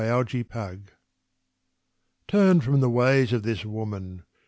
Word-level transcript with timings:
Campaspe 0.01 0.87
Turn 2.27 2.59
from 2.59 2.79
the 2.79 2.89
ways 2.89 3.31
of 3.33 3.43
this 3.43 3.63
Woman! 3.63 4.23